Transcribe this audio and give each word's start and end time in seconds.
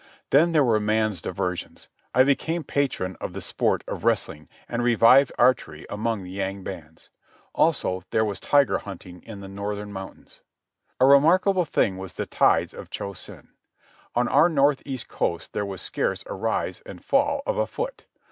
Then 0.31 0.51
there 0.51 0.63
were 0.63 0.79
man's 0.79 1.21
diversions. 1.21 1.87
I 2.11 2.23
became 2.23 2.63
patron 2.63 3.17
of 3.21 3.33
the 3.33 3.39
sport 3.39 3.83
of 3.87 4.03
wrestling, 4.03 4.49
and 4.67 4.81
revived 4.83 5.31
archery 5.37 5.85
among 5.91 6.23
the 6.23 6.31
yang 6.31 6.63
bans. 6.63 7.11
Also, 7.53 8.01
there 8.09 8.25
was 8.25 8.39
tiger 8.39 8.79
hunting 8.79 9.21
in 9.21 9.41
the 9.41 9.47
northern 9.47 9.93
mountains. 9.93 10.41
A 10.99 11.05
remarkable 11.05 11.65
thing 11.65 11.99
was 11.99 12.13
the 12.13 12.25
tides 12.25 12.73
of 12.73 12.89
Cho 12.89 13.13
Sen. 13.13 13.49
On 14.15 14.27
our 14.27 14.49
north 14.49 14.81
east 14.87 15.07
coast 15.07 15.53
there 15.53 15.67
was 15.67 15.83
scarce 15.83 16.23
a 16.25 16.33
rise 16.33 16.81
and 16.83 17.05
fall 17.05 17.43
of 17.45 17.59
a 17.59 17.67
foot. 17.67 18.07